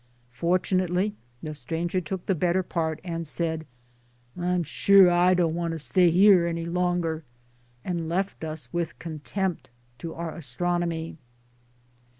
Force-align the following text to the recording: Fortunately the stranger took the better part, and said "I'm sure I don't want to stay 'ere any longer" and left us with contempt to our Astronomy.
Fortunately 0.31 1.13
the 1.43 1.53
stranger 1.53 2.01
took 2.01 2.25
the 2.25 2.33
better 2.33 2.63
part, 2.63 2.99
and 3.03 3.27
said 3.27 3.67
"I'm 4.35 4.63
sure 4.63 5.11
I 5.11 5.35
don't 5.35 5.53
want 5.53 5.73
to 5.73 5.77
stay 5.77 6.11
'ere 6.25 6.47
any 6.47 6.65
longer" 6.65 7.23
and 7.85 8.09
left 8.09 8.43
us 8.43 8.73
with 8.73 8.97
contempt 8.97 9.69
to 9.99 10.15
our 10.15 10.35
Astronomy. 10.35 11.19